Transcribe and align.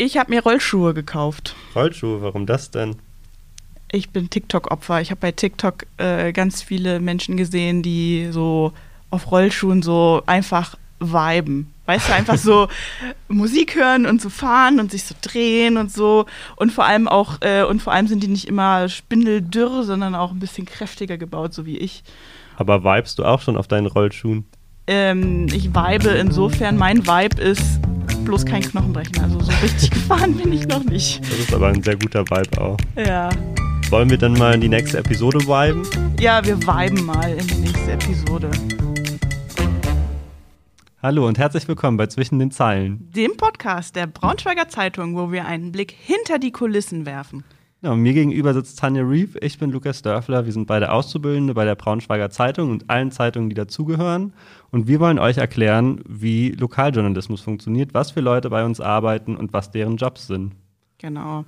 Ich 0.00 0.16
habe 0.16 0.30
mir 0.30 0.42
Rollschuhe 0.42 0.94
gekauft. 0.94 1.54
Rollschuhe, 1.76 2.22
warum 2.22 2.46
das 2.46 2.70
denn? 2.70 2.96
Ich 3.92 4.08
bin 4.08 4.30
TikTok-Opfer. 4.30 5.02
Ich 5.02 5.10
habe 5.10 5.20
bei 5.20 5.30
TikTok 5.30 5.84
äh, 5.98 6.32
ganz 6.32 6.62
viele 6.62 7.00
Menschen 7.00 7.36
gesehen, 7.36 7.82
die 7.82 8.28
so 8.30 8.72
auf 9.10 9.30
Rollschuhen 9.30 9.82
so 9.82 10.22
einfach 10.24 10.76
viben. 11.00 11.74
Weißt 11.84 12.08
du, 12.08 12.14
einfach 12.14 12.38
so 12.38 12.68
Musik 13.28 13.74
hören 13.74 14.06
und 14.06 14.22
so 14.22 14.30
fahren 14.30 14.80
und 14.80 14.90
sich 14.90 15.04
so 15.04 15.14
drehen 15.20 15.76
und 15.76 15.92
so. 15.92 16.24
Und 16.56 16.72
vor 16.72 16.86
allem 16.86 17.06
auch, 17.06 17.42
äh, 17.42 17.64
und 17.64 17.82
vor 17.82 17.92
allem 17.92 18.06
sind 18.06 18.22
die 18.22 18.28
nicht 18.28 18.48
immer 18.48 18.88
spindeldürr, 18.88 19.82
sondern 19.82 20.14
auch 20.14 20.30
ein 20.30 20.38
bisschen 20.38 20.64
kräftiger 20.64 21.18
gebaut, 21.18 21.52
so 21.52 21.66
wie 21.66 21.76
ich. 21.76 22.04
Aber 22.56 22.84
vibest 22.84 23.18
du 23.18 23.26
auch 23.26 23.42
schon 23.42 23.58
auf 23.58 23.68
deinen 23.68 23.86
Rollschuhen? 23.86 24.46
Ähm, 24.86 25.46
ich 25.48 25.74
vibe 25.74 26.08
insofern, 26.08 26.78
mein 26.78 27.06
Vibe 27.06 27.42
ist 27.42 27.80
bloß 28.30 28.46
kein 28.46 28.62
Knochenbrechen. 28.62 29.18
Also 29.20 29.40
so 29.40 29.50
richtig 29.60 29.90
gefahren 29.90 30.36
bin 30.36 30.52
ich 30.52 30.64
noch 30.68 30.84
nicht. 30.84 31.20
Das 31.20 31.36
ist 31.36 31.52
aber 31.52 31.66
ein 31.66 31.82
sehr 31.82 31.96
guter 31.96 32.24
Vibe 32.30 32.60
auch. 32.60 32.76
Ja. 32.94 33.28
Wollen 33.88 34.08
wir 34.08 34.18
dann 34.18 34.34
mal 34.34 34.54
in 34.54 34.60
die 34.60 34.68
nächste 34.68 34.98
Episode 34.98 35.40
viben? 35.40 35.82
Ja, 36.20 36.44
wir 36.44 36.56
viben 36.58 37.04
mal 37.04 37.32
in 37.32 37.44
die 37.48 37.54
nächste 37.56 37.90
Episode. 37.90 38.52
Hallo 41.02 41.26
und 41.26 41.38
herzlich 41.38 41.66
willkommen 41.66 41.96
bei 41.96 42.06
Zwischen 42.06 42.38
den 42.38 42.52
Zeilen. 42.52 43.10
Dem 43.16 43.36
Podcast 43.36 43.96
der 43.96 44.06
Braunschweiger 44.06 44.68
Zeitung, 44.68 45.16
wo 45.16 45.32
wir 45.32 45.46
einen 45.46 45.72
Blick 45.72 45.90
hinter 45.90 46.38
die 46.38 46.52
Kulissen 46.52 47.06
werfen. 47.06 47.42
Ja, 47.82 47.94
mir 47.94 48.12
gegenüber 48.12 48.52
sitzt 48.52 48.78
Tanja 48.78 49.02
Reeve, 49.02 49.38
ich 49.38 49.58
bin 49.58 49.70
Lukas 49.70 50.02
Dörfler, 50.02 50.44
wir 50.44 50.52
sind 50.52 50.66
beide 50.66 50.92
Auszubildende 50.92 51.54
bei 51.54 51.64
der 51.64 51.76
Braunschweiger 51.76 52.28
Zeitung 52.28 52.70
und 52.70 52.90
allen 52.90 53.10
Zeitungen, 53.10 53.48
die 53.48 53.54
dazugehören. 53.54 54.34
Und 54.70 54.86
wir 54.86 55.00
wollen 55.00 55.18
euch 55.18 55.38
erklären, 55.38 56.02
wie 56.06 56.50
Lokaljournalismus 56.50 57.40
funktioniert, 57.40 57.94
was 57.94 58.10
für 58.10 58.20
Leute 58.20 58.50
bei 58.50 58.66
uns 58.66 58.82
arbeiten 58.82 59.34
und 59.34 59.54
was 59.54 59.70
deren 59.70 59.96
Jobs 59.96 60.26
sind. 60.26 60.52
Genau. 60.98 61.46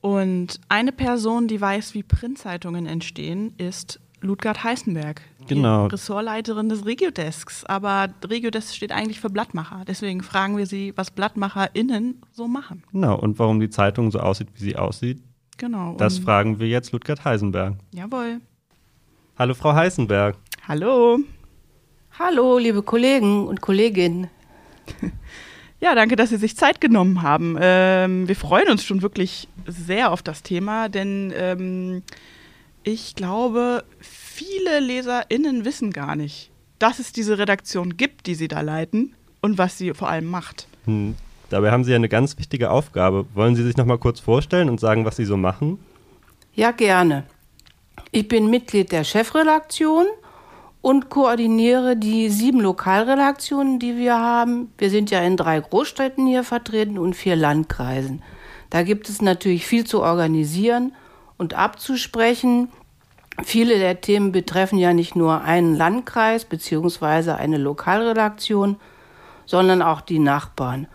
Und 0.00 0.60
eine 0.68 0.92
Person, 0.92 1.48
die 1.48 1.60
weiß, 1.60 1.94
wie 1.94 2.04
Printzeitungen 2.04 2.86
entstehen, 2.86 3.54
ist 3.58 3.98
Ludgard 4.20 4.62
Heißenberg, 4.62 5.20
genau. 5.46 5.86
Ressortleiterin 5.86 6.68
des 6.68 6.84
Regiodesks. 6.86 7.64
Aber 7.64 8.08
Regiodesk 8.28 8.74
steht 8.74 8.92
eigentlich 8.92 9.20
für 9.20 9.30
Blattmacher. 9.30 9.82
Deswegen 9.86 10.22
fragen 10.22 10.56
wir 10.56 10.66
sie, 10.66 10.92
was 10.96 11.10
BlattmacherInnen 11.10 12.22
so 12.32 12.48
machen. 12.48 12.82
Genau, 12.92 13.18
und 13.18 13.38
warum 13.38 13.60
die 13.60 13.70
Zeitung 13.70 14.10
so 14.10 14.20
aussieht, 14.20 14.48
wie 14.54 14.62
sie 14.62 14.76
aussieht. 14.76 15.22
Genau. 15.56 15.96
Das 15.96 16.18
fragen 16.18 16.58
wir 16.58 16.68
jetzt 16.68 16.92
Ludgard 16.92 17.24
Heisenberg. 17.24 17.74
Jawohl. 17.92 18.40
Hallo, 19.38 19.54
Frau 19.54 19.74
Heisenberg. 19.74 20.36
Hallo. 20.66 21.18
Hallo, 22.18 22.58
liebe 22.58 22.82
Kollegen 22.82 23.46
und 23.46 23.60
Kolleginnen. 23.60 24.28
Ja, 25.80 25.94
danke, 25.94 26.16
dass 26.16 26.30
Sie 26.30 26.38
sich 26.38 26.56
Zeit 26.56 26.80
genommen 26.80 27.20
haben. 27.20 27.58
Ähm, 27.60 28.26
wir 28.26 28.36
freuen 28.36 28.70
uns 28.70 28.84
schon 28.84 29.02
wirklich 29.02 29.48
sehr 29.66 30.12
auf 30.12 30.22
das 30.22 30.42
Thema, 30.42 30.88
denn 30.88 31.30
ähm, 31.36 32.02
ich 32.84 33.14
glaube, 33.14 33.84
viele 34.34 34.80
LeserInnen 34.80 35.64
wissen 35.64 35.92
gar 35.92 36.16
nicht, 36.16 36.50
dass 36.78 36.98
es 36.98 37.12
diese 37.12 37.38
Redaktion 37.38 37.96
gibt, 37.96 38.26
die 38.26 38.34
sie 38.34 38.48
da 38.48 38.60
leiten 38.60 39.14
und 39.40 39.58
was 39.58 39.78
sie 39.78 39.94
vor 39.94 40.08
allem 40.08 40.26
macht. 40.26 40.66
Hm. 40.86 41.14
Dabei 41.50 41.70
haben 41.70 41.84
Sie 41.84 41.90
ja 41.90 41.96
eine 41.96 42.08
ganz 42.08 42.38
wichtige 42.38 42.70
Aufgabe. 42.70 43.26
Wollen 43.34 43.54
Sie 43.54 43.62
sich 43.62 43.76
noch 43.76 43.84
mal 43.84 43.98
kurz 43.98 44.18
vorstellen 44.18 44.68
und 44.68 44.80
sagen, 44.80 45.04
was 45.04 45.16
Sie 45.16 45.24
so 45.24 45.36
machen? 45.36 45.78
Ja, 46.54 46.72
gerne. 46.72 47.24
Ich 48.10 48.26
bin 48.26 48.50
Mitglied 48.50 48.90
der 48.90 49.04
Chefredaktion 49.04 50.06
und 50.80 51.10
koordiniere 51.10 51.96
die 51.96 52.28
sieben 52.28 52.60
Lokalredaktionen, 52.60 53.78
die 53.78 53.96
wir 53.96 54.18
haben. 54.18 54.72
Wir 54.78 54.90
sind 54.90 55.10
ja 55.10 55.20
in 55.20 55.36
drei 55.36 55.60
Großstädten 55.60 56.26
hier 56.26 56.42
vertreten 56.44 56.98
und 56.98 57.14
vier 57.14 57.36
Landkreisen. 57.36 58.22
Da 58.70 58.82
gibt 58.82 59.08
es 59.08 59.22
natürlich 59.22 59.66
viel 59.66 59.84
zu 59.84 60.02
organisieren 60.02 60.92
und 61.36 61.54
abzusprechen. 61.54 62.68
Viele 63.42 63.78
der 63.78 64.00
Themen 64.00 64.32
betreffen 64.32 64.78
ja 64.78 64.92
nicht 64.92 65.16
nur 65.16 65.42
einen 65.42 65.74
Landkreis 65.74 66.44
bzw. 66.44 67.32
eine 67.32 67.58
Lokalredaktion, 67.58 68.76
sondern 69.44 69.82
auch 69.82 70.00
die 70.00 70.20
Nachbarn. 70.20 70.86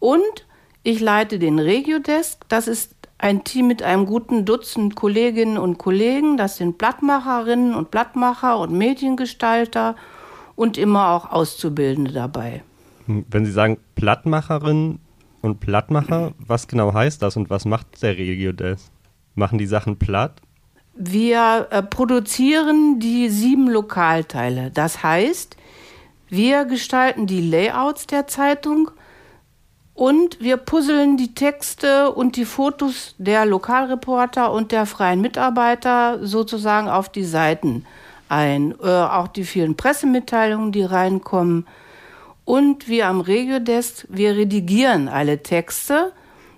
Und 0.00 0.46
ich 0.82 1.00
leite 1.00 1.38
den 1.38 1.58
Regiodesk. 1.58 2.42
Das 2.48 2.68
ist 2.68 2.94
ein 3.18 3.44
Team 3.44 3.68
mit 3.68 3.82
einem 3.82 4.06
guten 4.06 4.44
Dutzend 4.44 4.96
Kolleginnen 4.96 5.56
und 5.56 5.78
Kollegen. 5.78 6.36
Das 6.36 6.56
sind 6.56 6.78
Blattmacherinnen 6.78 7.74
und 7.74 7.90
Blattmacher 7.90 8.58
und 8.58 8.72
Mediengestalter 8.72 9.96
und 10.56 10.76
immer 10.76 11.10
auch 11.10 11.30
Auszubildende 11.30 12.12
dabei. 12.12 12.62
Wenn 13.06 13.46
Sie 13.46 13.52
sagen 13.52 13.78
Plattmacherin 13.94 14.98
und 15.42 15.60
Plattmacher, 15.60 16.32
was 16.38 16.68
genau 16.68 16.92
heißt 16.92 17.22
das 17.22 17.36
und 17.36 17.50
was 17.50 17.64
macht 17.64 18.02
der 18.02 18.16
Regiodesk? 18.16 18.90
Machen 19.34 19.58
die 19.58 19.66
Sachen 19.66 19.98
platt? 19.98 20.40
Wir 20.96 21.68
äh, 21.70 21.82
produzieren 21.82 23.00
die 23.00 23.28
sieben 23.28 23.68
Lokalteile. 23.68 24.70
Das 24.70 25.02
heißt, 25.02 25.56
wir 26.28 26.64
gestalten 26.64 27.26
die 27.26 27.40
Layouts 27.40 28.06
der 28.06 28.26
Zeitung 28.26 28.90
und 29.94 30.40
wir 30.40 30.56
puzzeln 30.56 31.16
die 31.16 31.34
Texte 31.34 32.12
und 32.12 32.36
die 32.36 32.44
Fotos 32.44 33.14
der 33.18 33.46
Lokalreporter 33.46 34.52
und 34.52 34.72
der 34.72 34.86
freien 34.86 35.20
Mitarbeiter 35.20 36.24
sozusagen 36.26 36.88
auf 36.88 37.08
die 37.08 37.24
Seiten 37.24 37.84
ein. 38.28 38.74
Äh, 38.82 38.88
auch 38.88 39.28
die 39.28 39.44
vielen 39.44 39.76
Pressemitteilungen, 39.76 40.72
die 40.72 40.82
reinkommen. 40.82 41.66
Und 42.44 42.88
wir 42.88 43.08
am 43.08 43.20
Regiodesk, 43.20 44.06
wir 44.10 44.36
redigieren 44.36 45.08
alle 45.08 45.42
Texte 45.42 46.12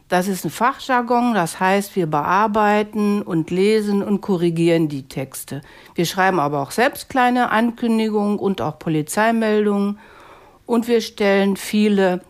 das 0.09 0.29
ist 0.29 0.45
ein 0.45 0.51
Fachjargon, 0.51 1.35
das 1.35 1.59
heißt, 1.59 1.97
wir 1.97 2.07
bearbeiten 2.07 3.23
und 3.23 3.51
lesen 3.51 4.03
und 4.03 4.21
korrigieren 4.21 4.89
die 4.89 5.09
Texte. 5.09 5.63
Wir 5.95 6.07
schreiben 6.07 6.39
aber 6.39 6.63
auch 6.63 6.71
selbst 6.71 7.09
kleine 7.09 7.51
Ankündigungen 7.51 8.39
und 8.39 8.61
auch 8.61 8.79
Polizeimeldungen 8.79 9.99
und 10.65 10.87
wir 10.87 11.01
stellen 11.01 11.57
viele 11.57 12.21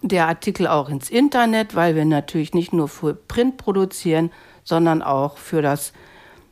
der 0.00 0.28
Artikel 0.28 0.66
auch 0.66 0.88
ins 0.88 1.10
Internet, 1.10 1.74
weil 1.74 1.96
wir 1.96 2.04
natürlich 2.04 2.54
nicht 2.54 2.72
nur 2.72 2.88
für 2.88 3.14
Print 3.14 3.56
produzieren, 3.56 4.30
sondern 4.64 5.02
auch 5.02 5.38
für 5.38 5.62
das 5.62 5.92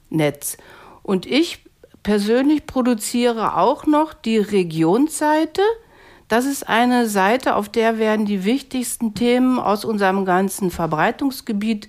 Netz. 0.09 0.57
Und 1.03 1.27
ich 1.27 1.65
persönlich 2.03 2.67
produziere 2.67 3.57
auch 3.57 3.87
noch 3.87 4.15
die 4.15 4.39
Regionsseite. 4.39 5.63
Das 6.31 6.47
ist 6.47 6.69
eine 6.69 7.09
Seite, 7.09 7.57
auf 7.57 7.69
der 7.69 7.99
werden 7.99 8.25
die 8.25 8.45
wichtigsten 8.45 9.15
Themen 9.15 9.59
aus 9.59 9.85
unserem 9.85 10.25
ganzen 10.25 10.71
Verbreitungsgebiet, 10.71 11.89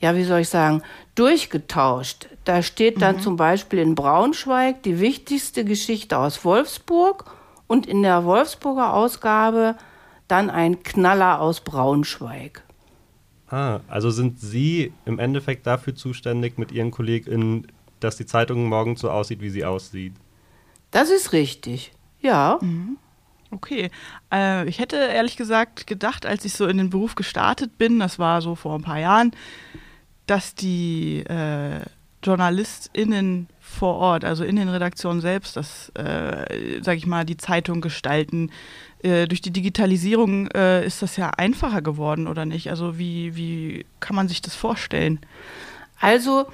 ja, 0.00 0.16
wie 0.16 0.24
soll 0.24 0.40
ich 0.40 0.48
sagen, 0.48 0.82
durchgetauscht. 1.14 2.26
Da 2.44 2.62
steht 2.62 3.00
dann 3.00 3.18
mhm. 3.18 3.20
zum 3.20 3.36
Beispiel 3.36 3.78
in 3.78 3.94
Braunschweig 3.94 4.82
die 4.82 4.98
wichtigste 4.98 5.64
Geschichte 5.64 6.18
aus 6.18 6.44
Wolfsburg 6.44 7.30
und 7.68 7.86
in 7.86 8.02
der 8.02 8.24
Wolfsburger 8.24 8.94
Ausgabe 8.94 9.76
dann 10.26 10.50
ein 10.50 10.82
Knaller 10.82 11.40
aus 11.40 11.60
Braunschweig. 11.60 12.64
Ah, 13.48 13.78
also 13.86 14.10
sind 14.10 14.40
Sie 14.40 14.92
im 15.04 15.20
Endeffekt 15.20 15.68
dafür 15.68 15.94
zuständig 15.94 16.58
mit 16.58 16.72
Ihren 16.72 16.90
KollegInnen, 16.90 17.68
dass 18.00 18.16
die 18.16 18.26
Zeitung 18.26 18.68
morgen 18.68 18.96
so 18.96 19.08
aussieht, 19.08 19.40
wie 19.40 19.50
sie 19.50 19.64
aussieht? 19.64 20.14
Das 20.90 21.10
ist 21.10 21.32
richtig, 21.32 21.92
ja. 22.20 22.58
Mhm. 22.60 22.96
Okay. 23.52 23.90
Äh, 24.32 24.66
ich 24.68 24.78
hätte 24.78 24.96
ehrlich 24.96 25.36
gesagt 25.36 25.86
gedacht, 25.86 26.24
als 26.24 26.44
ich 26.44 26.54
so 26.54 26.66
in 26.66 26.78
den 26.78 26.90
Beruf 26.90 27.14
gestartet 27.14 27.76
bin, 27.76 27.98
das 27.98 28.18
war 28.18 28.40
so 28.40 28.54
vor 28.54 28.74
ein 28.74 28.82
paar 28.82 28.98
Jahren, 28.98 29.32
dass 30.26 30.54
die 30.54 31.18
äh, 31.28 31.80
JournalistInnen 32.24 33.48
vor 33.60 33.96
Ort, 33.96 34.24
also 34.24 34.44
in 34.44 34.56
den 34.56 34.68
Redaktionen 34.68 35.20
selbst, 35.20 35.56
das, 35.56 35.90
äh, 35.90 36.80
sag 36.82 36.96
ich 36.96 37.06
mal, 37.06 37.24
die 37.24 37.36
Zeitung 37.36 37.80
gestalten. 37.82 38.50
Äh, 39.02 39.26
durch 39.26 39.42
die 39.42 39.50
Digitalisierung 39.50 40.46
äh, 40.52 40.86
ist 40.86 41.02
das 41.02 41.16
ja 41.16 41.30
einfacher 41.30 41.82
geworden, 41.82 42.28
oder 42.28 42.46
nicht? 42.46 42.70
Also 42.70 42.98
wie, 42.98 43.36
wie 43.36 43.84
kann 44.00 44.16
man 44.16 44.28
sich 44.28 44.40
das 44.40 44.54
vorstellen? 44.54 45.20
Also 46.00 46.46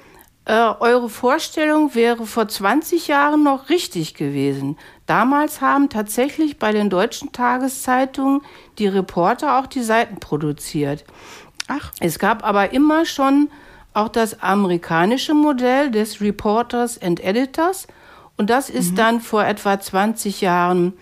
äh, 0.49 0.73
eure 0.79 1.09
Vorstellung 1.09 1.93
wäre 1.93 2.25
vor 2.25 2.47
20 2.47 3.07
Jahren 3.07 3.43
noch 3.43 3.69
richtig 3.69 4.15
gewesen. 4.15 4.79
Damals 5.05 5.61
haben 5.61 5.89
tatsächlich 5.89 6.57
bei 6.57 6.71
den 6.71 6.89
deutschen 6.89 7.31
Tageszeitungen 7.31 8.41
die 8.79 8.87
Reporter 8.87 9.59
auch 9.59 9.67
die 9.67 9.83
Seiten 9.83 10.19
produziert. 10.19 11.05
Ach. 11.67 11.91
Es 11.99 12.17
gab 12.17 12.43
aber 12.43 12.73
immer 12.73 13.05
schon 13.05 13.49
auch 13.93 14.09
das 14.09 14.41
amerikanische 14.41 15.35
Modell 15.35 15.91
des 15.91 16.19
Reporters 16.19 16.99
and 16.99 17.23
Editors. 17.23 17.85
Und 18.35 18.49
das 18.49 18.71
ist 18.71 18.93
mhm. 18.93 18.95
dann 18.95 19.21
vor 19.21 19.45
etwa 19.45 19.79
20 19.79 20.41
Jahren 20.41 20.93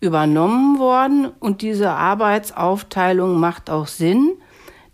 übernommen 0.00 0.80
worden. 0.80 1.30
Und 1.38 1.62
diese 1.62 1.90
Arbeitsaufteilung 1.90 3.38
macht 3.38 3.70
auch 3.70 3.86
Sinn. 3.86 4.32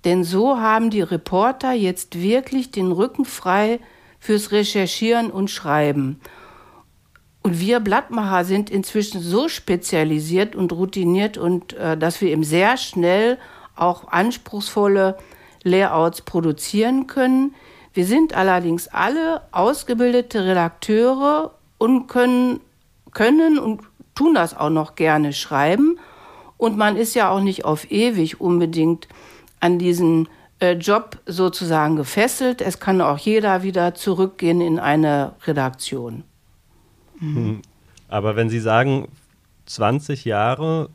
Denn 0.05 0.23
so 0.23 0.58
haben 0.58 0.91
die 0.91 1.00
Reporter 1.00 1.73
jetzt 1.73 2.20
wirklich 2.20 2.73
den 2.73 2.93
Rücken 2.93 3.25
frei 3.25 3.81
fürs 4.22 4.52
Recherchieren 4.52 5.32
und 5.32 5.50
Schreiben. 5.50 6.20
Und 7.42 7.58
wir 7.58 7.80
Blattmacher 7.80 8.44
sind 8.44 8.70
inzwischen 8.70 9.20
so 9.20 9.48
spezialisiert 9.48 10.54
und 10.54 10.72
routiniert 10.72 11.38
und 11.38 11.72
äh, 11.72 11.98
dass 11.98 12.20
wir 12.20 12.30
eben 12.30 12.44
sehr 12.44 12.76
schnell 12.76 13.36
auch 13.74 14.06
anspruchsvolle 14.12 15.19
Layouts 15.64 16.22
produzieren 16.22 17.08
können. 17.08 17.56
Wir 17.94 18.06
sind 18.06 18.32
allerdings 18.32 18.86
alle 18.86 19.42
ausgebildete 19.50 20.44
Redakteure 20.44 21.54
und 21.78 22.06
können, 22.06 22.60
können 23.10 23.58
und 23.58 23.80
tun 24.14 24.34
das 24.34 24.56
auch 24.56 24.70
noch 24.70 24.94
gerne 24.94 25.32
schreiben. 25.32 25.98
Und 26.58 26.76
man 26.76 26.96
ist 26.96 27.14
ja 27.14 27.28
auch 27.28 27.40
nicht 27.40 27.64
auf 27.64 27.90
ewig 27.90 28.40
unbedingt 28.40 29.08
an 29.58 29.80
diesen 29.80 30.28
Job 30.70 31.19
sozusagen 31.26 31.97
gefesselt. 31.97 32.61
Es 32.61 32.79
kann 32.79 33.00
auch 33.00 33.19
jeder 33.19 33.62
wieder 33.62 33.94
zurückgehen 33.94 34.61
in 34.61 34.79
eine 34.79 35.35
Redaktion. 35.44 36.23
Mhm. 37.19 37.62
Aber 38.09 38.37
wenn 38.37 38.49
Sie 38.49 38.61
sagen 38.61 39.09
20 39.67 40.25
Jahre, 40.25 40.91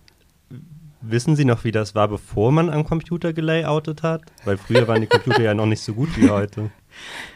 wissen 1.01 1.35
Sie 1.35 1.45
noch, 1.45 1.63
wie 1.63 1.71
das 1.71 1.95
war, 1.95 2.07
bevor 2.07 2.51
man 2.51 2.69
am 2.69 2.85
Computer 2.85 3.33
gelayoutet 3.33 4.03
hat? 4.03 4.21
Weil 4.45 4.57
früher 4.57 4.87
waren 4.87 5.01
die 5.01 5.07
Computer 5.07 5.41
ja 5.41 5.53
noch 5.53 5.65
nicht 5.65 5.81
so 5.81 5.93
gut 5.93 6.15
wie 6.17 6.29
heute. 6.29 6.71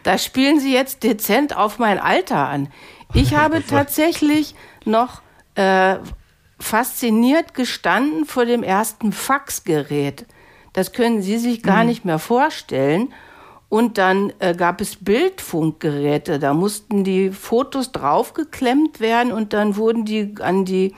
Da 0.01 0.17
spielen 0.17 0.59
Sie 0.59 0.73
jetzt 0.73 1.03
dezent 1.03 1.55
auf 1.55 1.77
mein 1.77 1.99
Alter 1.99 2.49
an. 2.49 2.69
Ich 3.13 3.35
habe 3.37 3.63
tatsächlich 3.63 4.55
noch 4.85 5.21
äh, 5.53 5.97
fasziniert 6.59 7.53
gestanden 7.53 8.25
vor 8.25 8.45
dem 8.45 8.63
ersten 8.63 9.11
Faxgerät. 9.11 10.25
Das 10.73 10.91
können 10.91 11.21
Sie 11.21 11.37
sich 11.37 11.63
gar 11.63 11.83
mhm. 11.83 11.89
nicht 11.89 12.05
mehr 12.05 12.19
vorstellen. 12.19 13.13
Und 13.69 13.97
dann 13.97 14.33
äh, 14.39 14.53
gab 14.53 14.81
es 14.81 14.97
Bildfunkgeräte. 14.97 16.39
Da 16.39 16.53
mussten 16.53 17.05
die 17.05 17.29
Fotos 17.29 17.93
draufgeklemmt 17.93 18.99
werden 18.99 19.31
und 19.31 19.53
dann 19.53 19.77
wurden 19.77 20.03
die 20.03 20.35
an 20.41 20.65
die 20.65 20.93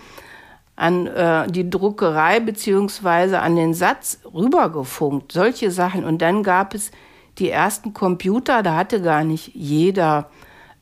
an 0.76 1.06
äh, 1.06 1.48
die 1.52 1.70
Druckerei 1.70 2.40
beziehungsweise 2.40 3.40
an 3.42 3.56
den 3.56 3.76
Satz 3.76 4.20
rübergefunkt. 4.34 5.32
Solche 5.32 5.70
Sachen. 5.70 6.04
Und 6.04 6.24
dann 6.24 6.42
gab 6.42 6.74
es 6.74 6.90
die 7.38 7.50
ersten 7.50 7.94
Computer. 7.94 8.64
Da 8.64 8.76
hatte 8.76 9.02
gar 9.02 9.24
nicht 9.24 9.52
jeder 9.54 10.30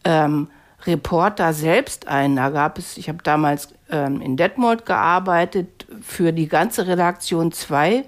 ähm, 0.05 0.47
Reporter 0.85 1.53
selbst 1.53 2.07
einen. 2.07 2.37
Da 2.37 2.49
gab 2.49 2.77
es, 2.77 2.97
ich 2.97 3.09
habe 3.09 3.19
damals 3.21 3.73
ähm, 3.89 4.21
in 4.21 4.37
Detmold 4.37 4.85
gearbeitet, 4.85 5.85
für 6.01 6.31
die 6.31 6.47
ganze 6.47 6.87
Redaktion 6.87 7.51
zwei 7.51 8.05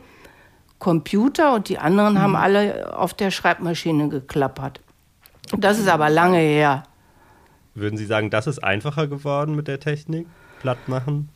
Computer 0.83 1.53
und 1.55 1.69
die 1.69 1.79
anderen 1.79 2.15
mhm. 2.15 2.19
haben 2.19 2.35
alle 2.35 2.93
auf 2.97 3.13
der 3.13 3.31
Schreibmaschine 3.31 4.09
geklappert. 4.09 4.81
Das 5.57 5.79
ist 5.79 5.87
aber 5.87 6.09
lange 6.09 6.39
her. 6.39 6.83
Würden 7.73 7.97
Sie 7.97 8.05
sagen, 8.05 8.29
das 8.29 8.47
ist 8.47 8.61
einfacher 8.61 9.07
geworden 9.07 9.55
mit 9.55 9.69
der 9.69 9.79
Technik? 9.79 10.27
Platt 10.59 10.87
machen? 10.87 11.29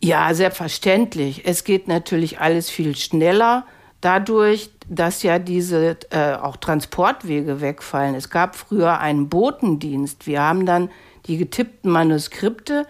Ja, 0.00 0.32
selbstverständlich. 0.32 1.44
Es 1.44 1.64
geht 1.64 1.88
natürlich 1.88 2.38
alles 2.38 2.70
viel 2.70 2.94
schneller 2.94 3.64
dadurch, 4.00 4.70
dass 4.88 5.24
ja 5.24 5.40
diese 5.40 5.96
äh, 6.10 6.34
auch 6.34 6.56
Transportwege 6.56 7.60
wegfallen. 7.60 8.14
Es 8.14 8.30
gab 8.30 8.54
früher 8.54 9.00
einen 9.00 9.28
Botendienst. 9.28 10.28
Wir 10.28 10.40
haben 10.40 10.66
dann 10.66 10.88
die 11.26 11.36
getippten 11.36 11.90
Manuskripte 11.90 12.86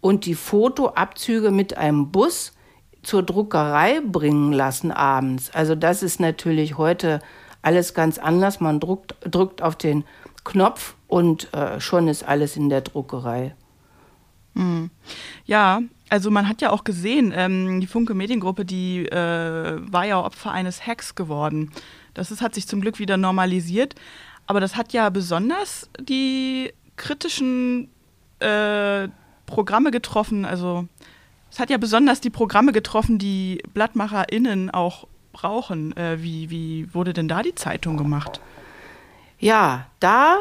und 0.00 0.24
die 0.24 0.34
Fotoabzüge 0.34 1.50
mit 1.50 1.76
einem 1.76 2.10
Bus 2.10 2.54
zur 3.04 3.22
Druckerei 3.22 4.00
bringen 4.00 4.52
lassen 4.52 4.90
abends. 4.90 5.50
Also 5.52 5.74
das 5.74 6.02
ist 6.02 6.20
natürlich 6.20 6.76
heute 6.78 7.20
alles 7.62 7.94
ganz 7.94 8.18
anders. 8.18 8.60
Man 8.60 8.80
druckt, 8.80 9.14
drückt 9.24 9.62
auf 9.62 9.76
den 9.76 10.04
Knopf 10.44 10.94
und 11.08 11.52
äh, 11.54 11.80
schon 11.80 12.08
ist 12.08 12.22
alles 12.22 12.56
in 12.56 12.68
der 12.68 12.82
Druckerei. 12.82 13.54
Mhm. 14.54 14.90
Ja, 15.46 15.80
also 16.08 16.30
man 16.30 16.48
hat 16.48 16.60
ja 16.60 16.70
auch 16.70 16.84
gesehen, 16.84 17.32
ähm, 17.34 17.80
die 17.80 17.86
Funke 17.86 18.14
Mediengruppe, 18.14 18.64
die 18.64 19.06
äh, 19.06 19.78
war 19.90 20.04
ja 20.04 20.20
Opfer 20.20 20.52
eines 20.52 20.86
Hacks 20.86 21.14
geworden. 21.14 21.72
Das 22.12 22.30
ist, 22.30 22.40
hat 22.40 22.54
sich 22.54 22.68
zum 22.68 22.80
Glück 22.80 22.98
wieder 22.98 23.16
normalisiert. 23.16 23.94
Aber 24.46 24.60
das 24.60 24.76
hat 24.76 24.92
ja 24.92 25.08
besonders 25.08 25.88
die 25.98 26.72
kritischen 26.96 27.88
äh, 28.40 29.08
Programme 29.46 29.90
getroffen, 29.90 30.44
also 30.44 30.86
es 31.54 31.60
hat 31.60 31.70
ja 31.70 31.78
besonders 31.78 32.20
die 32.20 32.30
Programme 32.30 32.72
getroffen, 32.72 33.20
die 33.20 33.62
BlattmacherInnen 33.74 34.70
auch 34.70 35.06
brauchen. 35.32 35.96
Äh, 35.96 36.20
wie, 36.20 36.50
wie 36.50 36.92
wurde 36.92 37.12
denn 37.12 37.28
da 37.28 37.42
die 37.42 37.54
Zeitung 37.54 37.96
gemacht? 37.96 38.40
Ja, 39.38 39.86
da 40.00 40.38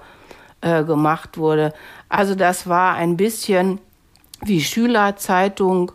äh, 0.61 0.85
gemacht 0.85 1.37
wurde. 1.37 1.73
Also 2.07 2.35
das 2.35 2.67
war 2.69 2.93
ein 2.93 3.17
bisschen 3.17 3.81
wie 4.41 4.61
Schülerzeitung 4.61 5.91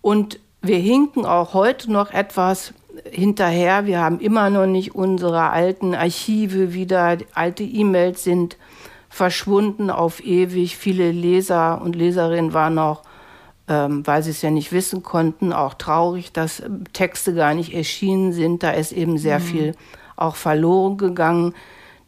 und 0.00 0.40
wir 0.62 0.78
hinken 0.78 1.24
auch 1.24 1.54
heute 1.54 1.92
noch 1.92 2.10
etwas 2.10 2.74
hinterher. 3.08 3.86
Wir 3.86 4.00
haben 4.00 4.18
immer 4.18 4.50
noch 4.50 4.66
nicht 4.66 4.96
unsere 4.96 5.50
alten 5.50 5.94
Archive 5.94 6.74
wieder, 6.74 7.18
alte 7.34 7.62
E-Mails 7.62 8.24
sind 8.24 8.56
verschwunden 9.14 9.90
auf 9.90 10.24
ewig. 10.24 10.76
Viele 10.76 11.12
Leser 11.12 11.80
und 11.80 11.94
Leserinnen 11.94 12.52
waren 12.52 12.80
auch, 12.80 13.04
ähm, 13.68 14.04
weil 14.04 14.24
sie 14.24 14.30
es 14.30 14.42
ja 14.42 14.50
nicht 14.50 14.72
wissen 14.72 15.04
konnten, 15.04 15.52
auch 15.52 15.74
traurig, 15.74 16.32
dass 16.32 16.64
Texte 16.92 17.32
gar 17.32 17.54
nicht 17.54 17.72
erschienen 17.72 18.32
sind. 18.32 18.64
Da 18.64 18.72
ist 18.72 18.90
eben 18.90 19.16
sehr 19.16 19.38
mhm. 19.38 19.44
viel 19.44 19.74
auch 20.16 20.34
verloren 20.34 20.98
gegangen. 20.98 21.54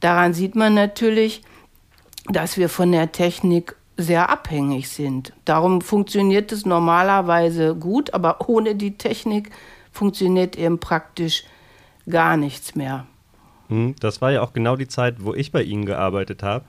Daran 0.00 0.34
sieht 0.34 0.56
man 0.56 0.74
natürlich, 0.74 1.42
dass 2.28 2.56
wir 2.56 2.68
von 2.68 2.90
der 2.90 3.12
Technik 3.12 3.76
sehr 3.96 4.28
abhängig 4.28 4.88
sind. 4.88 5.32
Darum 5.44 5.82
funktioniert 5.82 6.50
es 6.50 6.66
normalerweise 6.66 7.76
gut, 7.76 8.14
aber 8.14 8.38
ohne 8.48 8.74
die 8.74 8.98
Technik 8.98 9.50
funktioniert 9.92 10.56
eben 10.56 10.80
praktisch 10.80 11.44
gar 12.10 12.36
nichts 12.36 12.74
mehr. 12.74 13.06
Hm, 13.68 13.94
das 14.00 14.20
war 14.20 14.32
ja 14.32 14.42
auch 14.42 14.52
genau 14.52 14.74
die 14.74 14.88
Zeit, 14.88 15.24
wo 15.24 15.34
ich 15.34 15.52
bei 15.52 15.62
Ihnen 15.62 15.86
gearbeitet 15.86 16.42
habe. 16.42 16.64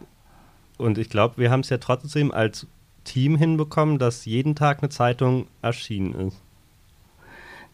Und 0.77 0.97
ich 0.97 1.09
glaube, 1.09 1.37
wir 1.37 1.51
haben 1.51 1.61
es 1.61 1.69
ja 1.69 1.77
trotzdem 1.77 2.31
als 2.31 2.67
Team 3.03 3.37
hinbekommen, 3.37 3.99
dass 3.99 4.25
jeden 4.25 4.55
Tag 4.55 4.79
eine 4.79 4.89
Zeitung 4.89 5.47
erschienen 5.61 6.27
ist. 6.27 6.37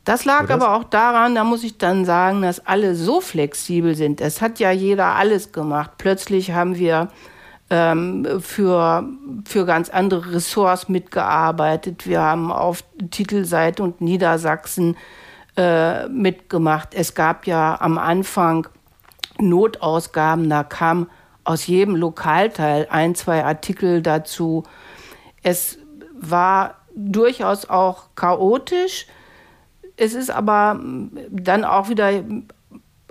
Das 0.05 0.25
lag 0.25 0.43
Oder? 0.43 0.55
aber 0.55 0.75
auch 0.75 0.83
daran, 0.83 1.35
da 1.35 1.43
muss 1.43 1.63
ich 1.63 1.77
dann 1.77 2.05
sagen, 2.05 2.41
dass 2.41 2.65
alle 2.65 2.93
so 2.95 3.21
flexibel 3.21 3.95
sind. 3.95 4.19
Es 4.19 4.41
hat 4.41 4.59
ja 4.59 4.71
jeder 4.71 5.15
alles 5.15 5.51
gemacht. 5.51 5.91
Plötzlich 5.97 6.51
haben 6.51 6.75
wir 6.77 7.09
ähm, 7.69 8.41
für, 8.41 9.07
für 9.45 9.65
ganz 9.65 9.89
andere 9.89 10.33
Ressorts 10.33 10.89
mitgearbeitet. 10.89 12.05
Wir 12.05 12.21
haben 12.21 12.51
auf 12.51 12.83
Titelseite 13.11 13.81
und 13.81 14.01
Niedersachsen 14.01 14.97
äh, 15.55 16.07
mitgemacht. 16.09 16.93
Es 16.93 17.15
gab 17.15 17.47
ja 17.47 17.79
am 17.79 17.97
Anfang 17.97 18.67
Notausgaben, 19.39 20.49
da 20.49 20.63
kam 20.63 21.07
aus 21.43 21.67
jedem 21.67 21.95
Lokalteil 21.95 22.87
ein, 22.89 23.15
zwei 23.15 23.43
Artikel 23.43 24.01
dazu. 24.01 24.63
Es 25.41 25.77
war 26.13 26.75
durchaus 26.95 27.69
auch 27.69 28.15
chaotisch. 28.15 29.07
Es 29.97 30.13
ist 30.13 30.31
aber 30.31 30.79
dann 31.29 31.65
auch 31.65 31.89
wieder 31.89 32.23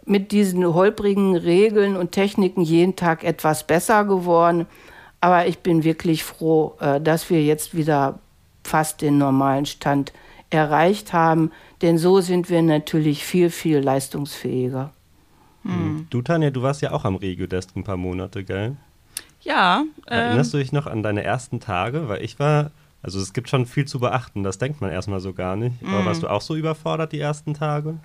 mit 0.05 0.33
diesen 0.33 0.67
holprigen 0.75 1.37
Regeln 1.37 1.97
und 1.97 2.13
Techniken 2.13 2.63
jeden 2.63 2.97
Tag 2.97 3.25
etwas 3.25 3.67
besser 3.67 4.05
geworden. 4.05 4.67
Aber 5.21 5.47
ich 5.47 5.61
bin 5.61 5.85
wirklich 5.85 6.25
froh, 6.25 6.75
äh, 6.81 7.01
dass 7.01 7.31
wir 7.31 7.43
jetzt 7.45 7.77
wieder 7.77 8.19
fast 8.65 9.03
den 9.03 9.19
normalen 9.19 9.67
Stand 9.67 10.13
erreicht 10.51 11.13
haben, 11.13 11.51
denn 11.81 11.99
so 11.99 12.21
sind 12.21 12.51
wir 12.51 12.63
natürlich 12.63 13.25
viel, 13.25 13.51
viel 13.51 13.79
leistungsfähiger. 13.79 14.93
Hm. 15.65 16.07
Du, 16.11 16.23
Tanja, 16.23 16.51
du 16.51 16.63
warst 16.63 16.83
ja 16.83 16.93
auch 16.93 17.05
am 17.05 17.17
Regiodesk 17.17 17.77
ein 17.77 17.85
paar 17.85 17.97
Monate, 17.97 18.45
gell? 18.45 18.77
Ja. 19.43 19.85
Erinnerst 20.07 20.55
ähm, 20.55 20.59
du 20.59 20.63
dich 20.63 20.73
noch 20.73 20.87
an 20.87 21.03
deine 21.03 21.23
ersten 21.23 21.61
Tage? 21.61 22.09
Weil 22.09 22.23
ich 22.23 22.39
war, 22.39 22.71
also 23.03 23.21
es 23.21 23.33
gibt 23.33 23.49
schon 23.49 23.67
viel 23.67 23.85
zu 23.85 24.01
beachten, 24.01 24.43
das 24.43 24.59
denkt 24.59 24.81
man 24.81 24.91
erstmal 24.91 25.21
so 25.21 25.33
gar 25.33 25.57
nicht. 25.57 25.77
Aber 25.83 26.01
hm. 26.01 26.07
warst 26.07 26.23
du 26.23 26.29
auch 26.29 26.43
so 26.43 26.57
überfordert 26.57 27.13
die 27.13 27.21
ersten 27.21 27.55
Tage? 27.55 27.99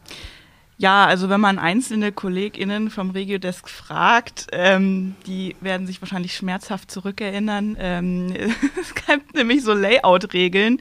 Ja, 0.80 1.06
also 1.06 1.28
wenn 1.30 1.42
man 1.42 1.58
einzelne 1.58 2.12
KollegInnen 2.12 2.92
vom 2.92 3.10
Regiodesk 3.10 3.68
fragt, 3.68 4.48
ähm, 4.52 5.16
die 5.26 5.56
werden 5.60 5.88
sich 5.88 6.02
wahrscheinlich 6.04 6.36
schmerzhaft 6.36 6.92
zurückerinnern. 6.92 7.76
Ähm, 7.80 8.32
es 8.82 8.94
gibt 8.94 9.34
nämlich 9.34 9.64
so 9.64 9.74
Layout-Regeln. 9.74 10.80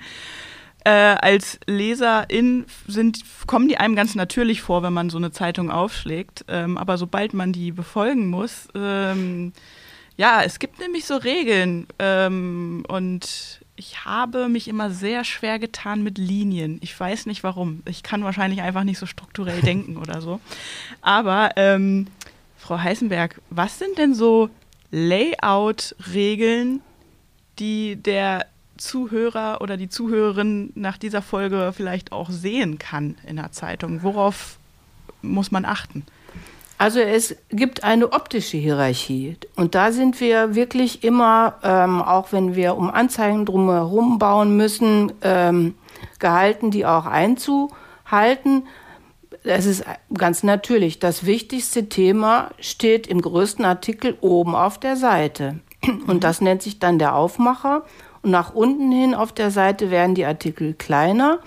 Äh, 0.86 1.16
als 1.20 1.58
Leserin 1.66 2.64
sind, 2.86 3.18
kommen 3.48 3.66
die 3.66 3.76
einem 3.76 3.96
ganz 3.96 4.14
natürlich 4.14 4.62
vor, 4.62 4.84
wenn 4.84 4.92
man 4.92 5.10
so 5.10 5.18
eine 5.18 5.32
Zeitung 5.32 5.68
aufschlägt. 5.68 6.44
Ähm, 6.46 6.78
aber 6.78 6.96
sobald 6.96 7.34
man 7.34 7.52
die 7.52 7.72
befolgen 7.72 8.28
muss, 8.28 8.68
ähm, 8.76 9.52
ja, 10.16 10.44
es 10.44 10.60
gibt 10.60 10.78
nämlich 10.78 11.04
so 11.04 11.16
Regeln. 11.16 11.88
Ähm, 11.98 12.84
und 12.86 13.60
ich 13.74 14.04
habe 14.04 14.48
mich 14.48 14.68
immer 14.68 14.92
sehr 14.92 15.24
schwer 15.24 15.58
getan 15.58 16.04
mit 16.04 16.18
Linien. 16.18 16.78
Ich 16.82 16.98
weiß 17.00 17.26
nicht 17.26 17.42
warum. 17.42 17.82
Ich 17.86 18.04
kann 18.04 18.22
wahrscheinlich 18.22 18.62
einfach 18.62 18.84
nicht 18.84 19.00
so 19.00 19.06
strukturell 19.06 19.60
denken 19.62 19.96
oder 19.96 20.20
so. 20.20 20.38
Aber 21.00 21.50
ähm, 21.56 22.06
Frau 22.56 22.78
Heißenberg, 22.78 23.40
was 23.50 23.80
sind 23.80 23.98
denn 23.98 24.14
so 24.14 24.50
Layout-Regeln, 24.92 26.80
die 27.58 27.96
der 27.96 28.46
Zuhörer 28.76 29.60
oder 29.60 29.76
die 29.76 29.88
Zuhörerin 29.88 30.72
nach 30.74 30.98
dieser 30.98 31.22
Folge 31.22 31.72
vielleicht 31.74 32.12
auch 32.12 32.30
sehen 32.30 32.78
kann 32.78 33.16
in 33.26 33.36
der 33.36 33.52
Zeitung? 33.52 34.02
Worauf 34.02 34.58
muss 35.22 35.50
man 35.50 35.64
achten? 35.64 36.04
Also 36.78 37.00
es 37.00 37.36
gibt 37.50 37.84
eine 37.84 38.12
optische 38.12 38.58
Hierarchie 38.58 39.38
und 39.54 39.74
da 39.74 39.92
sind 39.92 40.20
wir 40.20 40.54
wirklich 40.54 41.04
immer, 41.04 41.54
ähm, 41.62 42.02
auch 42.02 42.32
wenn 42.32 42.54
wir 42.54 42.76
um 42.76 42.90
Anzeigen 42.90 43.46
drumherum 43.46 44.18
bauen 44.18 44.56
müssen, 44.58 45.12
ähm, 45.22 45.74
gehalten, 46.18 46.70
die 46.70 46.84
auch 46.84 47.06
einzuhalten. 47.06 48.66
Es 49.42 49.64
ist 49.64 49.84
ganz 50.12 50.42
natürlich, 50.42 50.98
das 50.98 51.24
wichtigste 51.24 51.88
Thema 51.88 52.50
steht 52.60 53.06
im 53.06 53.22
größten 53.22 53.64
Artikel 53.64 54.18
oben 54.20 54.54
auf 54.54 54.78
der 54.78 54.96
Seite 54.96 55.60
und 56.06 56.24
das 56.24 56.42
nennt 56.42 56.60
sich 56.60 56.78
dann 56.78 56.98
der 56.98 57.14
Aufmacher 57.14 57.84
und 58.26 58.32
nach 58.32 58.54
unten 58.54 58.90
hin 58.90 59.14
auf 59.14 59.32
der 59.32 59.52
Seite 59.52 59.92
werden 59.92 60.16
die 60.16 60.24
Artikel 60.24 60.74
kleiner. 60.74 61.38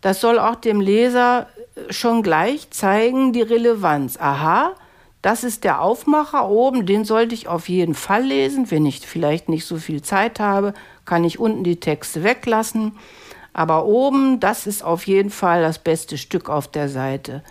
Das 0.00 0.20
soll 0.20 0.40
auch 0.40 0.56
dem 0.56 0.80
Leser 0.80 1.46
schon 1.88 2.24
gleich 2.24 2.68
zeigen 2.70 3.32
die 3.32 3.42
Relevanz. 3.42 4.18
Aha, 4.18 4.74
das 5.22 5.44
ist 5.44 5.62
der 5.62 5.80
Aufmacher 5.80 6.48
oben, 6.48 6.84
den 6.84 7.04
sollte 7.04 7.36
ich 7.36 7.46
auf 7.46 7.68
jeden 7.68 7.94
Fall 7.94 8.24
lesen. 8.24 8.72
Wenn 8.72 8.86
ich 8.86 9.06
vielleicht 9.06 9.48
nicht 9.48 9.64
so 9.64 9.76
viel 9.76 10.02
Zeit 10.02 10.40
habe, 10.40 10.74
kann 11.04 11.22
ich 11.22 11.38
unten 11.38 11.62
die 11.62 11.78
Texte 11.78 12.24
weglassen. 12.24 12.98
Aber 13.52 13.84
oben, 13.84 14.40
das 14.40 14.66
ist 14.66 14.82
auf 14.82 15.06
jeden 15.06 15.30
Fall 15.30 15.62
das 15.62 15.78
beste 15.78 16.18
Stück 16.18 16.50
auf 16.50 16.66
der 16.66 16.88
Seite. 16.88 17.44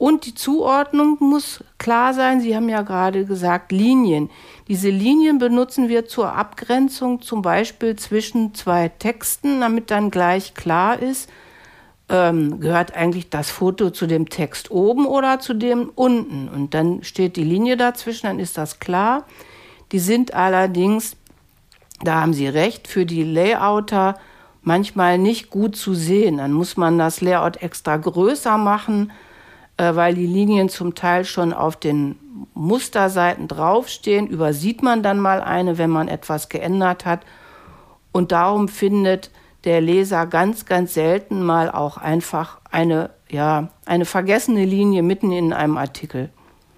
Und 0.00 0.24
die 0.24 0.34
Zuordnung 0.34 1.18
muss 1.20 1.62
klar 1.76 2.14
sein. 2.14 2.40
Sie 2.40 2.56
haben 2.56 2.70
ja 2.70 2.80
gerade 2.80 3.26
gesagt, 3.26 3.70
Linien. 3.70 4.30
Diese 4.66 4.88
Linien 4.88 5.36
benutzen 5.36 5.90
wir 5.90 6.06
zur 6.06 6.32
Abgrenzung 6.32 7.20
zum 7.20 7.42
Beispiel 7.42 7.96
zwischen 7.96 8.54
zwei 8.54 8.88
Texten, 8.88 9.60
damit 9.60 9.90
dann 9.90 10.10
gleich 10.10 10.54
klar 10.54 10.98
ist, 10.98 11.28
ähm, 12.08 12.60
gehört 12.60 12.94
eigentlich 12.96 13.28
das 13.28 13.50
Foto 13.50 13.90
zu 13.90 14.06
dem 14.06 14.30
Text 14.30 14.70
oben 14.70 15.04
oder 15.04 15.38
zu 15.38 15.52
dem 15.52 15.90
unten. 15.94 16.48
Und 16.48 16.72
dann 16.72 17.04
steht 17.04 17.36
die 17.36 17.44
Linie 17.44 17.76
dazwischen, 17.76 18.26
dann 18.26 18.38
ist 18.38 18.56
das 18.56 18.80
klar. 18.80 19.26
Die 19.92 19.98
sind 19.98 20.32
allerdings, 20.32 21.14
da 22.02 22.22
haben 22.22 22.32
Sie 22.32 22.48
recht, 22.48 22.88
für 22.88 23.04
die 23.04 23.22
Layouter 23.22 24.18
manchmal 24.62 25.18
nicht 25.18 25.50
gut 25.50 25.76
zu 25.76 25.92
sehen. 25.92 26.38
Dann 26.38 26.52
muss 26.52 26.78
man 26.78 26.96
das 26.96 27.20
Layout 27.20 27.58
extra 27.62 27.98
größer 27.98 28.56
machen, 28.56 29.12
weil 29.82 30.14
die 30.14 30.26
Linien 30.26 30.68
zum 30.68 30.94
Teil 30.94 31.24
schon 31.24 31.52
auf 31.52 31.76
den 31.76 32.16
Musterseiten 32.54 33.48
draufstehen. 33.48 34.26
Übersieht 34.26 34.82
man 34.82 35.02
dann 35.02 35.18
mal 35.20 35.40
eine, 35.40 35.78
wenn 35.78 35.90
man 35.90 36.08
etwas 36.08 36.48
geändert 36.48 37.04
hat. 37.06 37.20
Und 38.12 38.32
darum 38.32 38.68
findet 38.68 39.30
der 39.64 39.80
Leser 39.80 40.26
ganz, 40.26 40.66
ganz 40.66 40.94
selten 40.94 41.42
mal 41.42 41.70
auch 41.70 41.96
einfach 41.96 42.58
eine, 42.70 43.10
ja, 43.28 43.68
eine 43.86 44.04
vergessene 44.04 44.64
Linie 44.64 45.02
mitten 45.02 45.32
in 45.32 45.52
einem 45.52 45.76
Artikel. 45.76 46.30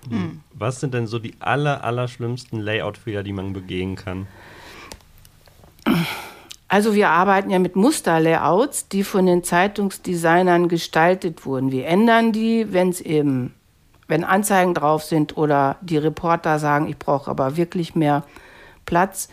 Hm. 0.09 0.41
Was 0.53 0.81
sind 0.81 0.95
denn 0.95 1.07
so 1.07 1.19
die 1.19 1.35
aller, 1.41 1.85
aller 1.85 2.09
schlimmsten 2.09 2.59
Layout-Fehler, 2.59 3.23
die 3.23 3.33
man 3.33 3.53
begehen 3.53 3.97
kann? 3.97 4.27
Also 6.73 6.95
wir 6.95 7.11
arbeiten 7.11 7.51
ja 7.51 7.59
mit 7.59 7.77
Musterlayouts, 7.77 8.89
die 8.89 9.05
von 9.05 9.27
den 9.27 9.45
Zeitungsdesignern 9.45 10.69
gestaltet 10.69 11.45
wurden. 11.45 11.71
Wir 11.71 11.87
ändern 11.87 12.33
die, 12.33 12.73
wenn 12.73 12.89
es 12.89 13.03
eben, 13.03 13.53
wenn 14.09 14.25
Anzeigen 14.25 14.73
drauf 14.73 15.05
sind 15.05 15.37
oder 15.37 15.77
die 15.83 15.99
Reporter 15.99 16.59
sagen, 16.59 16.89
ich 16.89 16.97
brauche 16.97 17.31
aber 17.31 17.59
wirklich 17.59 17.95
mehr 17.95 18.25
Platz. 18.87 19.29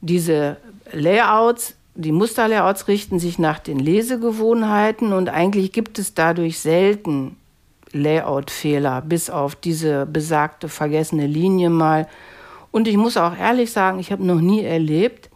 Diese 0.00 0.56
Layouts 0.90 1.76
die 1.94 2.10
Musterlayouts 2.10 2.88
richten 2.88 3.20
sich 3.20 3.38
nach 3.38 3.60
den 3.60 3.78
Lesegewohnheiten 3.78 5.12
und 5.12 5.28
eigentlich 5.28 5.70
gibt 5.70 6.00
es 6.00 6.14
dadurch 6.14 6.58
selten 6.58 7.36
Layout-Fehler, 7.92 9.02
bis 9.02 9.30
auf 9.30 9.54
diese 9.54 10.04
besagte 10.04 10.68
vergessene 10.68 11.28
Linie 11.28 11.70
mal. 11.70 12.08
Und 12.72 12.88
ich 12.88 12.96
muss 12.96 13.16
auch 13.16 13.38
ehrlich 13.38 13.70
sagen, 13.70 14.00
ich 14.00 14.10
habe 14.10 14.26
noch 14.26 14.40
nie 14.40 14.64
erlebt, 14.64 15.30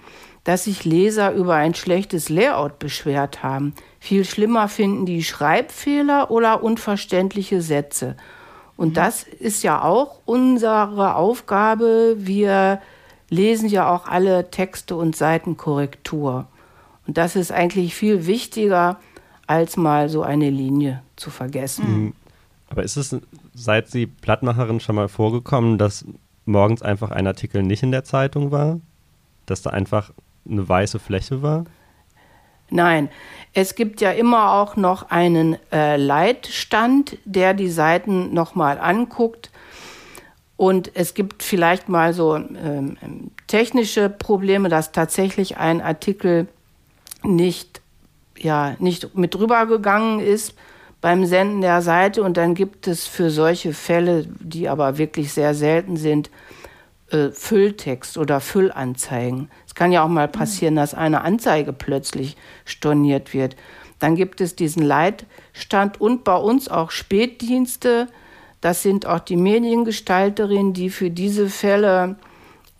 dass 0.51 0.65
sich 0.65 0.85
Leser 0.85 1.33
über 1.33 1.55
ein 1.55 1.77
schlechtes 1.77 2.29
Layout 2.29 2.81
beschwert 2.81 3.45
haben. 3.45 3.73
Viel 4.01 4.25
schlimmer 4.25 4.67
finden 4.67 5.07
die 5.07 5.23
Schreibfehler 5.23 6.33
oder 6.33 6.65
unverständliche 6.65 7.63
Sätze. 7.63 8.17
Und 8.77 8.89
mhm. 8.89 8.95
das 8.95 9.23
ist 9.23 9.63
ja 9.63 9.81
auch 9.81 10.19
unsere 10.25 11.15
Aufgabe. 11.15 12.17
Wir 12.19 12.81
lesen 13.29 13.69
ja 13.69 13.95
auch 13.95 14.09
alle 14.09 14.51
Texte 14.51 14.97
und 14.97 15.15
Seitenkorrektur. 15.15 16.49
Und 17.07 17.17
das 17.17 17.37
ist 17.37 17.53
eigentlich 17.53 17.95
viel 17.95 18.27
wichtiger, 18.27 18.99
als 19.47 19.77
mal 19.77 20.09
so 20.09 20.25
eine 20.25 20.51
Linie 20.51 21.05
zu 21.15 21.31
vergessen. 21.31 21.85
Mhm. 21.87 22.13
Aber 22.71 22.83
ist 22.83 22.97
es 22.97 23.17
seit 23.55 23.87
Sie 23.87 24.09
Plattmacherin 24.09 24.81
schon 24.81 24.97
mal 24.97 25.09
vorgekommen, 25.09 25.79
dass 25.79 26.05
morgens 26.45 26.83
einfach 26.83 27.13
ein 27.13 27.29
Artikel 27.29 27.63
nicht 27.63 27.85
in 27.85 27.93
der 27.93 28.03
Zeitung 28.03 28.51
war? 28.51 28.81
Dass 29.47 29.63
da 29.63 29.71
einfach 29.71 30.11
eine 30.49 30.69
weiße 30.69 30.99
Fläche 30.99 31.43
war? 31.43 31.65
Nein, 32.71 33.09
es 33.53 33.75
gibt 33.75 34.01
ja 34.01 34.13
immer 34.13 34.53
auch 34.53 34.77
noch 34.77 35.11
einen 35.11 35.57
äh, 35.73 35.97
Leitstand, 35.97 37.19
der 37.25 37.53
die 37.55 37.71
Seiten 37.71 38.33
nochmal 38.33 38.79
anguckt 38.79 39.51
und 40.61 40.91
es 40.93 41.15
gibt 41.15 41.43
vielleicht 41.43 41.89
mal 41.89 42.13
so 42.13 42.37
ähm, 42.37 42.99
technische 43.47 44.11
Probleme, 44.11 44.69
dass 44.69 44.93
tatsächlich 44.93 45.57
ein 45.57 45.81
Artikel 45.81 46.49
nicht, 47.23 47.81
ja, 48.37 48.77
nicht 48.79 49.17
mit 49.17 49.39
rübergegangen 49.39 50.21
ist 50.21 50.55
beim 51.01 51.25
Senden 51.25 51.63
der 51.63 51.81
Seite. 51.81 52.23
Und 52.23 52.37
dann 52.37 52.55
gibt 52.55 52.89
es 52.89 53.07
für 53.07 53.31
solche 53.31 53.73
Fälle, 53.73 54.27
die 54.39 54.69
aber 54.69 54.99
wirklich 54.99 55.33
sehr 55.33 55.55
selten 55.55 55.97
sind, 55.97 56.31
äh, 57.11 57.31
Fülltext 57.31 58.19
oder 58.19 58.41
Füllanzeigen. 58.41 59.51
Es 59.71 59.77
kann 59.77 59.93
ja 59.93 60.03
auch 60.03 60.09
mal 60.09 60.27
passieren, 60.27 60.75
dass 60.75 60.95
eine 60.95 61.21
Anzeige 61.21 61.73
plötzlich 61.73 62.37
storniert 62.65 63.33
wird. 63.33 63.55
Dann 64.01 64.17
gibt 64.17 64.41
es 64.41 64.57
diesen 64.57 64.83
Leitstand 64.83 66.01
und 66.01 66.25
bei 66.25 66.35
uns 66.35 66.69
auch 66.69 66.91
Spätdienste, 66.91 68.09
das 68.61 68.83
sind 68.83 69.07
auch 69.07 69.21
die 69.21 69.37
Mediengestalterinnen, 69.37 70.73
die 70.73 70.91
für 70.91 71.09
diese 71.09 71.49
Fälle 71.49 72.17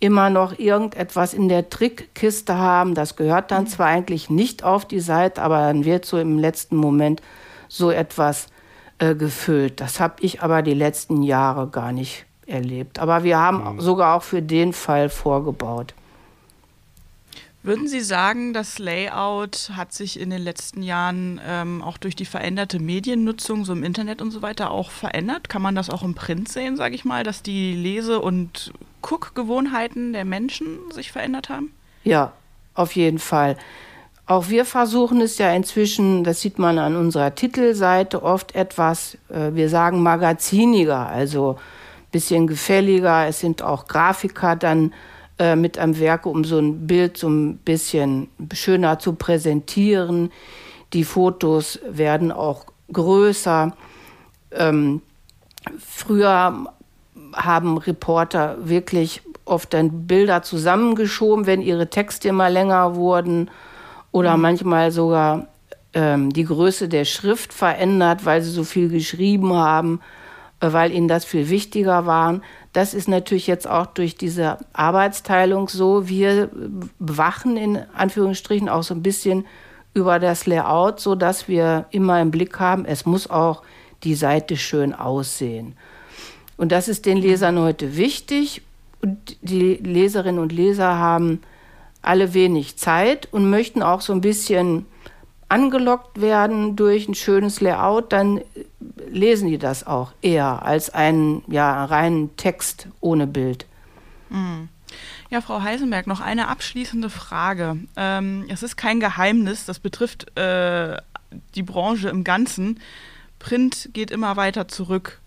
immer 0.01 0.29
noch 0.29 0.59
irgendetwas 0.59 1.33
in 1.33 1.47
der 1.47 1.69
Trickkiste 1.69 2.57
haben. 2.57 2.93
Das 2.93 3.15
gehört 3.15 3.51
dann 3.51 3.67
zwar 3.67 3.87
eigentlich 3.87 4.29
nicht 4.29 4.65
auf 4.65 4.83
die 4.83 4.99
Seite, 4.99 5.41
aber 5.41 5.59
dann 5.59 5.85
wird 5.85 6.03
so 6.03 6.19
im 6.19 6.39
letzten 6.39 6.75
Moment 6.75 7.21
so 7.69 7.89
etwas 7.89 8.47
äh, 8.97 9.15
gefüllt. 9.15 9.79
Das 9.79 10.01
habe 10.01 10.15
ich 10.19 10.41
aber 10.41 10.61
die 10.61 10.73
letzten 10.73 11.23
Jahre 11.23 11.69
gar 11.69 11.93
nicht 11.93 12.25
erlebt. 12.47 12.99
Aber 12.99 13.23
wir 13.23 13.39
haben 13.39 13.75
mhm. 13.75 13.79
sogar 13.79 14.17
auch 14.17 14.23
für 14.23 14.41
den 14.41 14.73
Fall 14.73 15.07
vorgebaut. 15.07 15.93
Würden 17.63 17.87
Sie 17.87 18.01
sagen, 18.01 18.53
das 18.53 18.79
Layout 18.79 19.71
hat 19.75 19.93
sich 19.93 20.19
in 20.19 20.31
den 20.31 20.41
letzten 20.41 20.81
Jahren 20.81 21.39
ähm, 21.45 21.83
auch 21.83 21.97
durch 21.97 22.15
die 22.15 22.25
veränderte 22.25 22.79
Mediennutzung, 22.79 23.65
so 23.65 23.73
im 23.73 23.83
Internet 23.83 24.19
und 24.19 24.31
so 24.31 24.41
weiter, 24.41 24.71
auch 24.71 24.89
verändert? 24.89 25.47
Kann 25.47 25.61
man 25.61 25.75
das 25.75 25.91
auch 25.91 26.01
im 26.01 26.15
Print 26.15 26.49
sehen, 26.49 26.75
sage 26.75 26.95
ich 26.95 27.05
mal, 27.05 27.23
dass 27.23 27.43
die 27.43 27.75
Lese- 27.75 28.19
und 28.19 28.73
Guckgewohnheiten 29.03 30.13
der 30.13 30.25
Menschen 30.25 30.79
sich 30.91 31.11
verändert 31.11 31.49
haben? 31.49 31.71
Ja, 32.03 32.33
auf 32.73 32.95
jeden 32.95 33.19
Fall. 33.19 33.57
Auch 34.25 34.49
wir 34.49 34.65
versuchen 34.65 35.21
es 35.21 35.37
ja 35.37 35.53
inzwischen, 35.53 36.23
das 36.23 36.41
sieht 36.41 36.57
man 36.57 36.79
an 36.79 36.95
unserer 36.95 37.35
Titelseite 37.35 38.23
oft 38.23 38.55
etwas, 38.55 39.19
äh, 39.29 39.53
wir 39.53 39.69
sagen 39.69 40.01
magaziniger, 40.01 41.07
also 41.07 41.57
ein 41.59 42.11
bisschen 42.11 42.47
gefälliger. 42.47 43.27
Es 43.27 43.39
sind 43.39 43.61
auch 43.61 43.87
Grafiker 43.87 44.55
dann 44.55 44.93
äh, 45.41 45.55
mit 45.55 45.79
am 45.79 45.97
Werke, 45.97 46.29
um 46.29 46.43
so 46.43 46.59
ein 46.59 46.85
Bild 46.85 47.17
so 47.17 47.27
ein 47.27 47.57
bisschen 47.57 48.27
schöner 48.53 48.99
zu 48.99 49.13
präsentieren. 49.13 50.31
Die 50.93 51.03
Fotos 51.03 51.79
werden 51.89 52.31
auch 52.31 52.65
größer. 52.93 53.73
Ähm, 54.51 55.01
früher 55.79 56.67
haben 57.33 57.77
Reporter 57.79 58.57
wirklich 58.59 59.23
oft 59.43 59.73
dann 59.73 60.05
Bilder 60.05 60.43
zusammengeschoben, 60.43 61.47
wenn 61.47 61.63
ihre 61.63 61.89
Texte 61.89 62.27
immer 62.29 62.51
länger 62.51 62.95
wurden 62.95 63.49
oder 64.11 64.35
mhm. 64.35 64.43
manchmal 64.43 64.91
sogar 64.91 65.47
ähm, 65.95 66.31
die 66.31 66.45
Größe 66.45 66.87
der 66.87 67.05
Schrift 67.05 67.51
verändert, 67.51 68.25
weil 68.25 68.43
sie 68.43 68.51
so 68.51 68.63
viel 68.63 68.89
geschrieben 68.89 69.55
haben, 69.55 70.01
äh, 70.59 70.71
weil 70.71 70.91
ihnen 70.91 71.07
das 71.07 71.25
viel 71.25 71.49
wichtiger 71.49 72.05
war. 72.05 72.41
Das 72.73 72.93
ist 72.93 73.07
natürlich 73.07 73.47
jetzt 73.47 73.69
auch 73.69 73.85
durch 73.85 74.15
diese 74.15 74.57
Arbeitsteilung 74.73 75.67
so. 75.67 76.07
Wir 76.07 76.49
wachen 76.99 77.57
in 77.57 77.79
Anführungsstrichen 77.93 78.69
auch 78.69 78.83
so 78.83 78.93
ein 78.93 79.03
bisschen 79.03 79.45
über 79.93 80.19
das 80.19 80.45
Layout, 80.45 80.99
so 80.99 81.15
dass 81.15 81.47
wir 81.47 81.85
immer 81.91 82.21
im 82.21 82.31
Blick 82.31 82.59
haben, 82.59 82.85
es 82.85 83.05
muss 83.05 83.29
auch 83.29 83.61
die 84.03 84.15
Seite 84.15 84.55
schön 84.55 84.93
aussehen. 84.93 85.75
Und 86.57 86.71
das 86.71 86.87
ist 86.87 87.05
den 87.05 87.17
Lesern 87.17 87.59
heute 87.59 87.97
wichtig. 87.97 88.61
Und 89.01 89.37
die 89.41 89.75
Leserinnen 89.75 90.39
und 90.39 90.51
Leser 90.51 90.97
haben 90.97 91.41
alle 92.01 92.33
wenig 92.33 92.77
Zeit 92.77 93.27
und 93.31 93.49
möchten 93.49 93.83
auch 93.83 94.01
so 94.01 94.13
ein 94.13 94.21
bisschen 94.21 94.85
angelockt 95.51 96.21
werden 96.21 96.77
durch 96.77 97.07
ein 97.09 97.13
schönes 97.13 97.59
Layout, 97.59 98.13
dann 98.13 98.41
lesen 99.09 99.49
die 99.49 99.57
das 99.57 99.85
auch 99.85 100.13
eher 100.21 100.63
als 100.65 100.89
einen 100.89 101.43
ja, 101.47 101.83
reinen 101.85 102.35
Text 102.37 102.87
ohne 103.01 103.27
Bild. 103.27 103.65
Mhm. 104.29 104.69
Ja, 105.29 105.41
Frau 105.41 105.61
Heisenberg, 105.61 106.07
noch 106.07 106.21
eine 106.21 106.47
abschließende 106.47 107.09
Frage. 107.09 107.77
Ähm, 107.95 108.45
es 108.49 108.63
ist 108.63 108.77
kein 108.77 108.99
Geheimnis, 108.99 109.65
das 109.65 109.79
betrifft 109.79 110.37
äh, 110.37 110.97
die 111.55 111.63
Branche 111.63 112.09
im 112.09 112.23
Ganzen. 112.23 112.79
Print 113.39 113.89
geht 113.93 114.11
immer 114.11 114.37
weiter 114.37 114.67
zurück. 114.67 115.19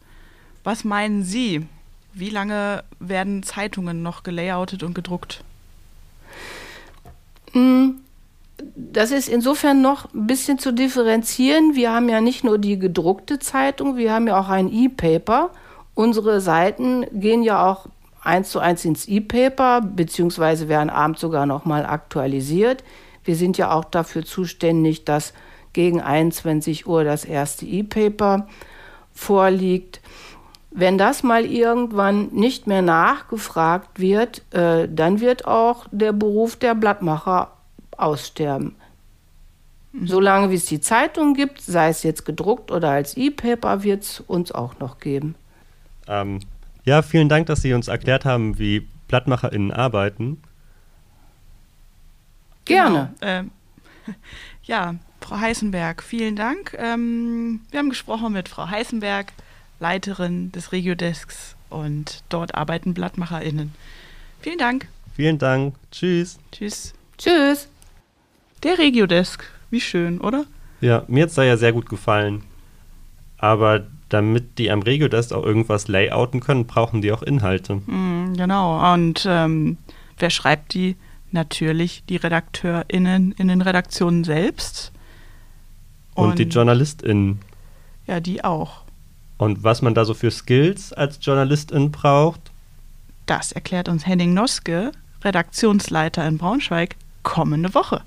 Was 0.62 0.84
meinen 0.84 1.22
Sie? 1.22 1.66
Wie 2.14 2.30
lange 2.30 2.84
werden 2.98 3.42
Zeitungen 3.42 4.02
noch 4.02 4.22
gelayoutet 4.22 4.82
und 4.82 4.94
gedruckt? 4.94 5.44
Mhm 7.52 8.03
das 8.94 9.10
ist 9.10 9.28
insofern 9.28 9.82
noch 9.82 10.12
ein 10.14 10.26
bisschen 10.26 10.58
zu 10.58 10.72
differenzieren. 10.72 11.74
Wir 11.74 11.92
haben 11.92 12.08
ja 12.08 12.20
nicht 12.20 12.44
nur 12.44 12.58
die 12.58 12.78
gedruckte 12.78 13.38
Zeitung, 13.38 13.96
wir 13.96 14.12
haben 14.12 14.28
ja 14.28 14.38
auch 14.38 14.48
ein 14.48 14.72
E-Paper. 14.72 15.50
Unsere 15.94 16.40
Seiten 16.40 17.04
gehen 17.12 17.42
ja 17.42 17.70
auch 17.70 17.86
eins 18.22 18.50
zu 18.50 18.60
eins 18.60 18.84
ins 18.84 19.06
E-Paper, 19.06 19.80
beziehungsweise 19.82 20.68
werden 20.68 20.90
abends 20.90 21.20
sogar 21.20 21.44
noch 21.44 21.64
mal 21.64 21.84
aktualisiert. 21.84 22.84
Wir 23.24 23.36
sind 23.36 23.58
ja 23.58 23.72
auch 23.72 23.84
dafür 23.84 24.24
zuständig, 24.24 25.04
dass 25.04 25.34
gegen 25.72 26.00
21 26.00 26.86
Uhr 26.86 27.04
das 27.04 27.24
erste 27.24 27.66
E-Paper 27.66 28.46
vorliegt. 29.12 30.00
Wenn 30.70 30.98
das 30.98 31.22
mal 31.22 31.44
irgendwann 31.44 32.28
nicht 32.32 32.66
mehr 32.66 32.82
nachgefragt 32.82 34.00
wird, 34.00 34.42
äh, 34.52 34.88
dann 34.88 35.20
wird 35.20 35.46
auch 35.46 35.86
der 35.90 36.12
Beruf 36.12 36.56
der 36.56 36.74
Blattmacher 36.74 37.52
aussterben. 37.96 38.76
Mhm. 39.94 40.08
Solange 40.08 40.50
wie 40.50 40.56
es 40.56 40.66
die 40.66 40.80
Zeitung 40.80 41.34
gibt, 41.34 41.60
sei 41.60 41.88
es 41.88 42.02
jetzt 42.02 42.24
gedruckt 42.24 42.72
oder 42.72 42.90
als 42.90 43.16
E-Paper, 43.16 43.84
wird 43.84 44.02
es 44.02 44.20
uns 44.20 44.50
auch 44.50 44.78
noch 44.80 44.98
geben. 44.98 45.36
Ähm, 46.08 46.40
ja, 46.84 47.02
vielen 47.02 47.28
Dank, 47.28 47.46
dass 47.46 47.62
Sie 47.62 47.72
uns 47.72 47.86
erklärt 47.86 48.24
haben, 48.24 48.58
wie 48.58 48.88
BlattmacherInnen 49.06 49.70
arbeiten. 49.70 50.42
Gerne. 52.64 53.14
Genau. 53.20 53.32
Ähm, 53.32 53.50
ja, 54.64 54.96
Frau 55.20 55.38
Heißenberg, 55.38 56.02
vielen 56.02 56.34
Dank. 56.34 56.76
Ähm, 56.76 57.60
wir 57.70 57.78
haben 57.78 57.88
gesprochen 57.88 58.32
mit 58.32 58.48
Frau 58.48 58.68
Heißenberg, 58.68 59.32
Leiterin 59.78 60.50
des 60.50 60.72
Regiodesks 60.72 61.54
und 61.70 62.24
dort 62.28 62.56
arbeiten 62.56 62.94
BlattmacherInnen. 62.94 63.72
Vielen 64.40 64.58
Dank. 64.58 64.88
Vielen 65.14 65.38
Dank. 65.38 65.76
Tschüss. 65.92 66.38
Tschüss. 66.50 66.94
Tschüss. 67.16 67.68
Der 68.64 68.78
Regiodesk. 68.78 69.53
Wie 69.74 69.80
schön, 69.80 70.20
oder? 70.20 70.44
Ja, 70.80 71.02
mir 71.08 71.24
hat 71.24 71.30
es 71.30 71.34
da 71.34 71.42
ja 71.42 71.56
sehr 71.56 71.72
gut 71.72 71.88
gefallen. 71.88 72.44
Aber 73.38 73.82
damit 74.08 74.60
die 74.60 74.70
am 74.70 74.82
Regiodesk 74.82 75.32
auch 75.32 75.42
irgendwas 75.44 75.88
layouten 75.88 76.38
können, 76.38 76.68
brauchen 76.68 77.02
die 77.02 77.10
auch 77.10 77.24
Inhalte. 77.24 77.74
Mm, 77.74 78.34
genau. 78.36 78.94
Und 78.94 79.26
ähm, 79.28 79.78
wer 80.16 80.30
schreibt 80.30 80.74
die? 80.74 80.94
Natürlich 81.32 82.04
die 82.08 82.14
RedakteurInnen 82.14 83.32
in 83.32 83.48
den 83.48 83.62
Redaktionen 83.62 84.22
selbst. 84.22 84.92
Und, 86.14 86.28
Und 86.28 86.38
die 86.38 86.44
JournalistInnen. 86.44 87.40
Ja, 88.06 88.20
die 88.20 88.44
auch. 88.44 88.84
Und 89.38 89.64
was 89.64 89.82
man 89.82 89.94
da 89.94 90.04
so 90.04 90.14
für 90.14 90.30
Skills 90.30 90.92
als 90.92 91.18
Journalistin 91.20 91.90
braucht? 91.90 92.52
Das 93.26 93.50
erklärt 93.50 93.88
uns 93.88 94.06
Henning 94.06 94.34
Noske, 94.34 94.92
Redaktionsleiter 95.24 96.24
in 96.28 96.38
Braunschweig, 96.38 96.94
kommende 97.24 97.74
Woche. 97.74 98.02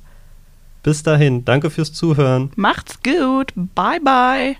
Bis 0.84 1.04
dahin, 1.04 1.44
danke 1.46 1.70
fürs 1.70 1.94
Zuhören. 1.94 2.52
Macht's 2.56 3.00
gut. 3.04 3.54
Bye, 3.56 4.00
bye. 4.02 4.58